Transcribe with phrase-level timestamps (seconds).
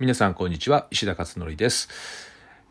[0.00, 0.86] 皆さんこんにちは。
[0.90, 1.90] 石田勝則です、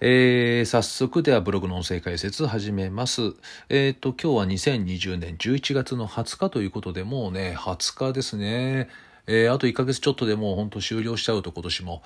[0.01, 3.35] えー、早速ではブログの音声解説始めます。
[3.69, 8.89] えっ、ー、と今日は2020年11月の20日ということでもうね20日ですね。
[9.27, 12.01] えー、あと1ヶ月ちょっとでもう本当終了しちゃうと今年も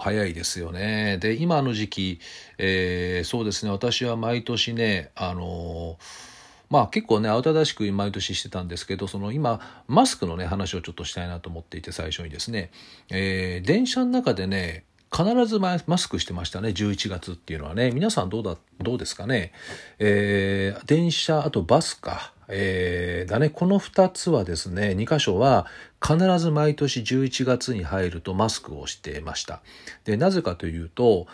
[0.00, 1.18] 早いですよね。
[1.18, 2.20] で、今の時期、
[2.56, 6.33] えー、そうですね、私は毎年ね、あのー
[6.70, 12.70] まあ結構ね慌ただしく毎年してたんですけどその今マスクのね話をちょっとしたいなと思っていて最初にですね、
[13.10, 14.84] えー、電車の中でね
[15.14, 17.92] 必ずマスクしてましたね11月っていうのはね。
[17.92, 19.52] 皆さんどうだどうですかね、
[20.00, 22.33] えー、電車あとバスか。
[22.48, 23.50] えー、だね。
[23.50, 25.66] この2つはですね2箇所は
[26.02, 29.60] 必ず毎年11月に入るとマスクをしてました。
[30.04, 31.26] でなぜかというと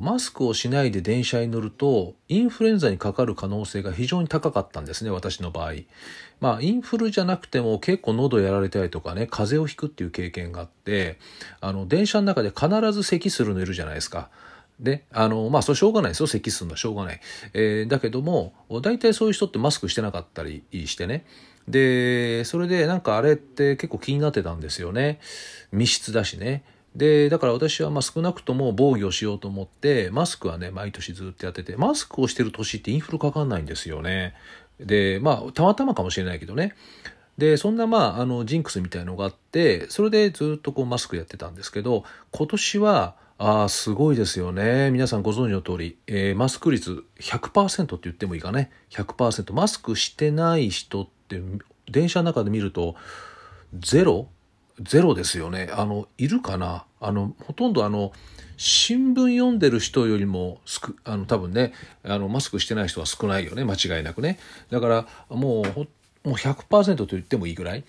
[0.00, 5.72] マスクをしないで電車に乗るとインフルエンザにかかる可能性が非常に高かったんですね私の場合。
[6.40, 11.18] まあインフルじゃなくても結構喉やられたりとかね風邪をひくっていう経験があって
[11.60, 14.28] あの電車の中で必ず咳するのいるじゃないですか。
[14.80, 16.26] で、あの、まあ、それしょうがないですよ。
[16.26, 17.20] 咳するのはしょうがない。
[17.52, 21.24] えー、だけども、大体そういう人ってマスクしてなかったりしてね。
[21.68, 25.20] で、それでなんかあれって結構気になってたんですよね。
[25.72, 26.64] 密室だしね。
[26.94, 34.34] で、だから私はまあ少なくとも防御しようと思って、マスクはね、毎年ずっとやってて、マスクをしてる年ってインフルかかんないんですよね。
[34.78, 36.74] で、まあ、たまたまかもしれないけどね。
[37.38, 44.90] で、そんなまあ、あの、ジンクスみたいのがあって、それでずっとこうマスクやってたんですけど、今年は、あ、すごいですよね。
[44.90, 48.70] 皆さんご存知の通り、えー、マスク率100%って言ってもいいかね。
[48.90, 49.52] 100%。
[49.52, 51.40] マスクしてない人って、
[51.90, 52.94] 電車の中で見ると、
[53.76, 54.28] ゼロ？
[54.80, 55.70] ゼロですよね。
[55.72, 56.84] あの、いるかな？
[57.00, 58.12] あの、ほとんどあの、
[58.56, 61.72] 新聞読んでる人よりもすくあの多分ね
[62.04, 64.38] あのマスクしてない人は少ないよね間違いなくね
[64.70, 67.84] だからもうもう100%と言ってもいいぐらい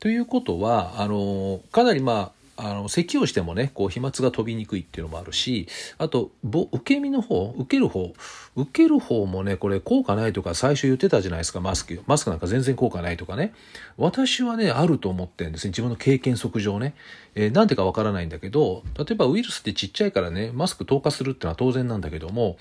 [0.00, 8.12] ということはあのかなりまああの咳をしてもねこう飛沫が飛びにくいっていうのもあるしあとぼ受け身の方受ける方
[8.56, 12.02] 受ける方もねこれ効果ないとか最初言ってたじゃないですかマスク。
[12.06, 13.54] マスクなんか全然効果ないとかね。
[13.96, 15.70] 私はねあると思ってるんですね。
[15.70, 16.94] 自分の経験則上ね、
[17.36, 22.56] えー、なんでかわからないんだけど例えばウイルスってちっちゃいからねマスク透過するってのは当然なんだけども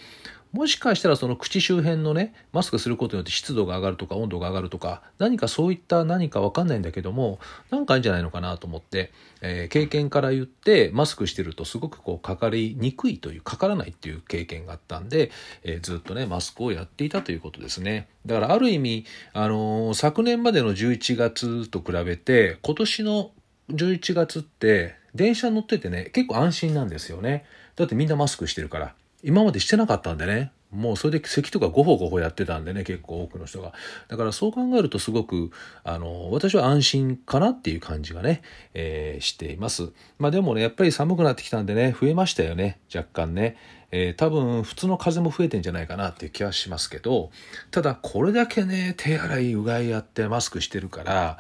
[0.54, 15.32] もしかしたらその口周辺のねマスクすることによって湿度が上がるとか温度が上がるとか何かそういった何か分かんないんだけどもなんかいいんじゃないのかなと思って、えー、経験から言ってマスクしてるとすごくこうかかりにくいというかからないっていう経験があったんで、
[15.64, 18.08] えー、ずっとねマスクをやっていたということですね。
[18.26, 23.32] だからある意味、あのー、昨年までの11月と比べて今年の
[23.70, 27.46] 11月って電車乗っててね結構安心なんですよね。
[27.76, 28.96] だってみんなマスクしてるから。
[29.24, 30.52] 今までしてなかったんでね。
[30.72, 33.74] もうそれで咳とかごほごほやってたんでね結構多くの人が。
[34.10, 35.52] だからそう考えるとすごく
[35.84, 38.42] あの私は安心かなっていう感じがね、
[38.74, 39.92] えー、しています。
[40.20, 42.80] まあでもねやっぱり寒くなってきたんでね増えましたよね。
[42.94, 43.56] 若干ね。
[43.92, 47.32] えー、多分普通の風も増えてんじゃないかなっていう気はしますけど
[47.72, 51.38] ただこれだけね手洗いうがいやってマスクしてるから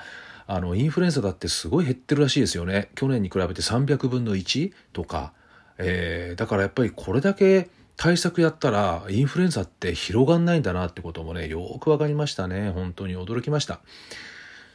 [0.48, 2.90] あのインフルエンザだってすごい減ってるらしいですよね。
[2.96, 5.34] 去年に比べて300分の1とか。
[5.78, 13.80] えー、だからやっぱりこれだけ対策やったらインフルエンザって広がんないんだなってこともねよく分かりましたね本当に驚きました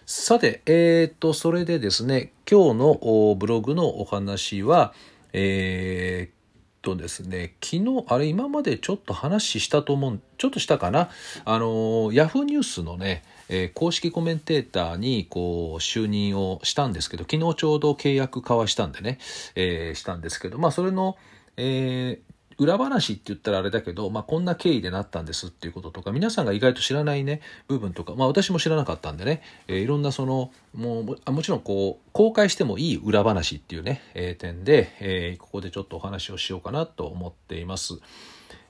[0.06, 4.92] さてえっ、とそれでですね今日のブログのお話は
[5.32, 11.08] えー、とですね、昨日、あれ今までちょっと話したと思う、ちょっとしたかな？
[11.44, 19.18] あの、ヤフーニュースのね、えー、公式コメンテーターにこう就任をしたんですけど、昨日ちょうど契約交わしたんでね、
[19.54, 21.16] えー、したんですけど、まあそれの、
[21.56, 37.98] えー、裏話って言ったらあれだけど、まあ、こんな経緯でなったんですっていうこととか皆さんが意外と知らないね部分とか、まあ、私も知らなかったんでね、えー、いろんなそのもうもちろんこう公開してもいい裏話っていうね、えー、点で、えー、ここでちょっとお話をしようかなと思っています。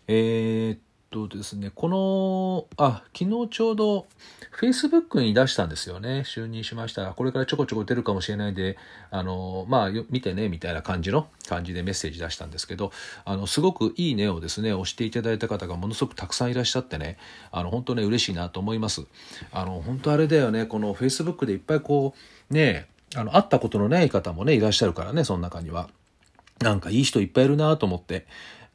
[0.08, 4.06] えーとですね、この、あ、昨日ちょうど
[4.58, 6.24] Facebook に出したんですよね。
[6.26, 7.12] 就任しました。
[7.12, 8.76] これからちょこちょこ出るかもしれないで、
[9.10, 12.90] あの、まあ、見てね、みたいな感じの感じでメッセージ出したんですけど、
[13.24, 17.18] あの、すごくいいねをですね、押していただいた方がものすごくたくさんいらっしゃってね、
[17.50, 19.04] あの、本当ね、嬉しいなと思います。
[19.52, 22.14] あの、本当あれだよね、この Facebook でいっぱいこ
[22.50, 25.90] う、ね、あの、会ったことのない方もね、いらっしゃるからね、その中には。
[26.60, 28.26] なんかいい人いっぱいいるなと思って、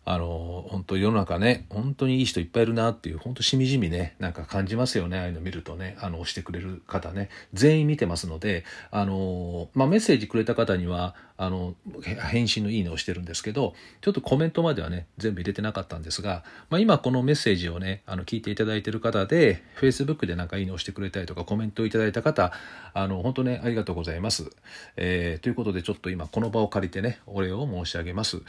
[0.09, 22.51] あの、本当世の中ね、本当にいい人いっぱいいるなっていう、本当しみじみね、なんか感じますよね、ああいうの見るとね、あの、押してくれる方ね、全員見てますので、あの、まあ、メッセージくれた方には、あの返信のいいねをしてるんですけどちょっとコメントまではね全部入れてなかったんですが、まあ、今このメッセージをねあの聞いていただいてる方で Facebook でなんかいいねをしてくれたりとかコメントをいただいた方
[22.93, 24.49] あの本当ねありがとうございます、
[24.95, 28.41] えー、ということでちょっと今この場を借りてねお礼を申し上げます、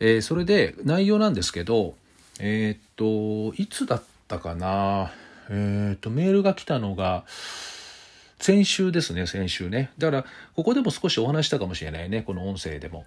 [0.00, 1.94] えー、それで内内容なんですけど
[2.40, 5.12] えー、っといつだったかな？
[5.48, 7.24] えー、っとメールが来たのが
[8.38, 9.90] 先週ですね、先週ね。
[9.98, 10.24] だから、
[10.56, 13.04] ここでも少しお話したかもしれないね、この音声でも。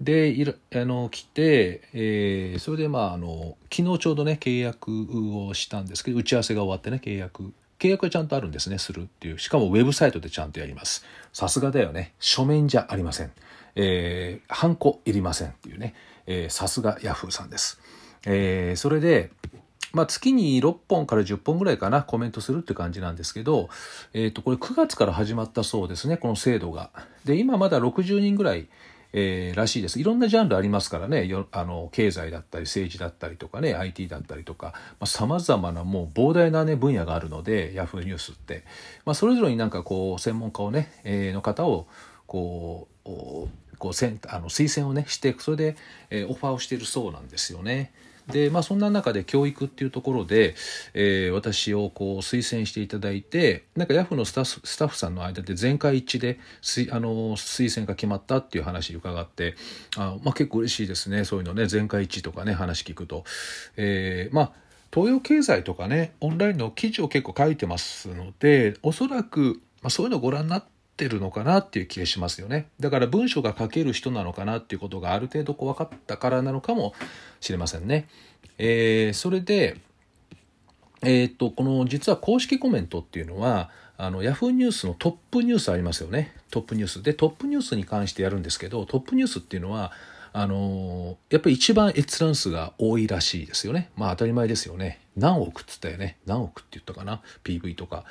[0.00, 0.54] で、いあ
[0.84, 5.08] の、来て、えー、それでまあ、あの、昨日ちょうどね、契約
[5.48, 7.52] をしたんですけど、打ち合わせが終わってね、契約。
[7.80, 9.40] 契約はちゃんとあるんですね、するっていう。
[9.40, 11.04] しかもウェブサイトでちゃんとやります。
[11.32, 12.12] さすがだよね。
[12.20, 13.32] 書面じゃありません。
[13.74, 15.94] えー、ハンコいりませんっていうね。
[16.28, 17.80] え、さすがヤフーさんです。
[18.26, 19.30] えー、それで、
[19.92, 23.70] まあ、月に6本から10本ぐらいかなコメントするって感じなんですけど、
[24.12, 26.90] えー、とこれ9月から始まったそうですねこの制度が。
[27.24, 28.68] で今まだ60人ぐらい、
[29.14, 29.98] えー、らしいです。
[29.98, 34.74] いろんなジャンルありますからねよあの経済だったり政治だったりとかね IT だったりとか
[35.06, 38.64] さまざ、まなもう膨大な、ね、分野があるので Yahoo ニュースって、
[39.06, 41.86] まあ、それぞれになんかこう専門家をね、えー、の方を
[42.26, 45.76] こうこうせんあの推薦をねしてそれで、
[46.10, 47.92] えー、オファーをしているそうなんですよね。
[48.28, 50.54] でまあそんな中で教育っていうところで、
[50.94, 56.38] えー、私をこう推薦していただいてなんかヤフーのスタッフスタッフさんの間で全会一致で
[56.92, 59.54] あの推薦が決まったっていう話伺って
[59.96, 63.24] あ、まあ、結構嬉しいですねそういうのね全会一致とかね話聞くと。
[63.76, 64.52] えー、まあ
[64.92, 72.68] 東洋経済とかねオンラインの記事を結構書いてますのでおそらく、まあ、そういうのをご覧になってってるのかなっていう気がしますよね。
[72.80, 76.92] だから文章が書ける人なのかなっていうことがある程度こう分かったからなのかも
[77.40, 78.08] しれませんね。
[78.58, 79.76] えー、それで、
[81.02, 86.34] えー、っと、この実は公式コメントっていうのは、あの、ヤフーニュースのトップニュースありますよね。
[86.50, 87.02] トップニュース。
[87.04, 89.92] で、トップニュースに関してやるんですけど、トップニュースっていうのは、
[90.40, 93.90] あのやっぱり一番閲覧数が多いらしいですよね。
[93.96, 95.00] まあ当たり前ですよね。
[95.16, 96.16] 何億っつったよね。
[96.26, 97.22] 何億って言ったかな。
[97.42, 98.04] PV とか。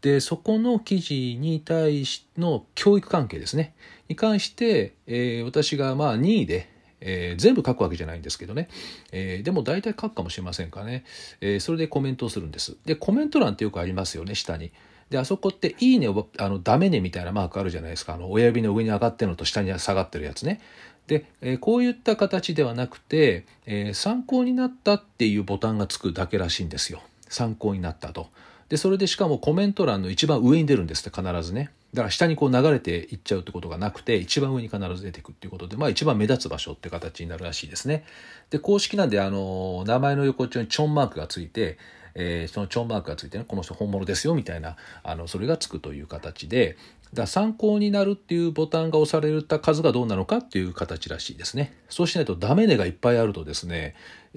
[0.00, 3.74] で、そこの記事に対しの教育関係ですね。
[4.08, 6.70] に関して、えー、私がまあ2位で、
[7.02, 8.68] えー、全部書くわけじゃないんですけどね、
[9.12, 11.04] えー、でも大体書くかもしれませんかね、
[11.42, 14.72] え、それでコメントをするんですでコメント欄ってよくありますよね下に
[15.14, 20.60] であそこって「いいね」をあのダメねみたいなマークあるじゃないですかあの親指の上に上がってるのと下に下がってるやつね
[21.06, 27.02] で、えこういった形ではなくて、え参考になったっていうボタンがつくだけらしいんですよ。
[27.28, 28.28] 参考になったと。
[28.70, 31.70] で、それでしかもコメント欄の一番上に出るんですって必ずね。
[31.92, 38.04] だから下にこう流れていっちゃうってことがなくて、一番上に必ず出てくっていうことで、まあ一番目立つ場所って形になるらしいですね。
[38.48, 41.76] で、公式なんで、あの、名前の横っちょにチョンマークがついて、
[42.14, 46.76] えー、そのチョンマークがついてね、この人本物ですよみたいな、あの、それがつくという形で、
[47.12, 51.76] だ参考になるっていうボタンが押された数がどうなのかっていう形らしいですね。
[51.88, 53.94] そうしないとダメねがいっぱいあるとですね、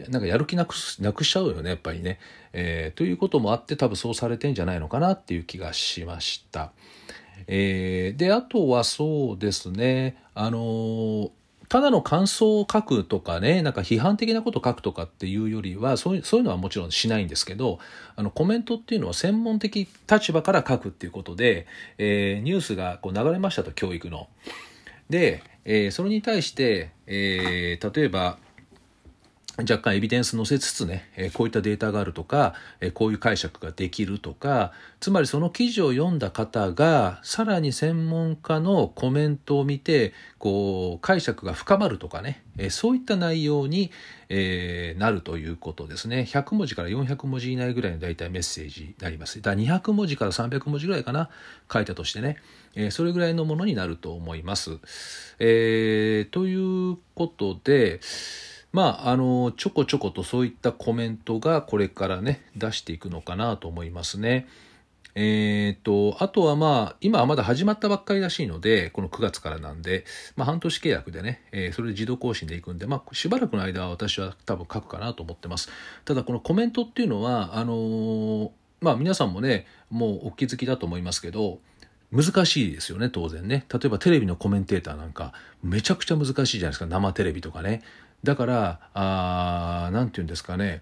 [0.10, 2.20] なんかやる気なくなくしちゃうよね、やっぱりね。
[2.54, 6.72] えー、ということもあって多分そうされてんじゃないのかなっていう気がしました。
[7.48, 11.30] えー、で、あとはそうですね、あのー
[11.70, 17.80] ただの感想を書くとかね、なんか批判的なことを書くとかっていうよりは、そういうそういうのはもちろんしないんですけど、
[18.16, 21.68] あのコメントっていうのは専門的立場から書くっていうことで、
[21.98, 24.28] えー、ニュースがこう流れましたと、教育の。
[25.10, 28.38] で、えー、それに対して、えー、例えば、
[29.60, 43.90] 若干エビデンス載せつつね、えこういったデータがあるとか、えこういう解釈ができるとか、つまりその記事を読んだ方が、さらに専門家のコメントを見て、こう、解釈が深まるとかね、えそういった内容に、
[44.30, 46.28] え、なるということですね。
[46.30, 49.42] 100文字から400文字以内ぐらいの大体メッセージになります。
[49.42, 51.32] だから200文字から300文字ぐらいかな、
[51.72, 52.38] 書いたとしてね、
[52.76, 54.78] えそれぐらいのものになると思います。
[55.40, 58.02] えー、ということで、
[58.72, 64.48] まあ、あの、ちょこちょことそういったコメントがこれからね、出していくのかなと思いますね。
[65.20, 70.06] えっ、と、あとはまあ、今はまだ始まったばっかりらしいので、この9月からなんで、
[70.36, 75.70] まあ、半年契約でね、えー、それで自動更新でいくんで、まあ、しばらくの間は私は多分書くかなと思ってます。
[76.06, 81.58] ただ、このコメントっていうのは、あのー、まあ、皆さんもね、もうお気づきだと思いますけど、
[82.12, 83.66] 難しいですよね、当然ね。
[83.74, 85.34] 例えばテレビのコメンテーターなんか、
[85.64, 87.82] めちゃくちゃ難しいじゃないですか、生テレビとかね。
[88.24, 90.82] だからあなんて言うんですかね。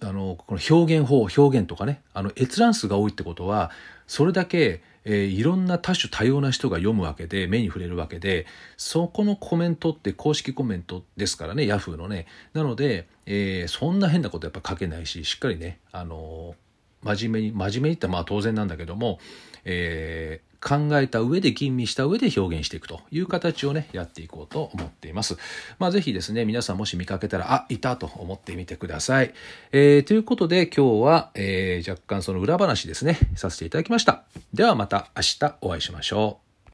[0.00, 2.00] あのこの表現法表現とかね。
[2.14, 3.70] あの閲覧数が多いってことは
[4.06, 12.26] それだけ、えー、いろんな多種多様な人が読むわけで目に触れるわけでそこのコメントって公式コメントですからねヤフーのね。
[12.54, 16.54] なので、えー、そんな変なことやっぱ書けないししっかりねあの
[17.02, 19.18] 真面目に真面目にってまあ当然なんだけども、
[19.64, 25.36] えー、考えた上で吟味した上で表現していくという形をねやっていこうと思っています。
[25.78, 29.34] まあ、ぜひですね皆さんもし見かけたらあいたと思ってみてください。
[29.72, 34.24] えー、ということで今日は、えー、若干その裏話ですねさせていただきました。
[34.52, 36.45] ではまた明日お会いしましょう。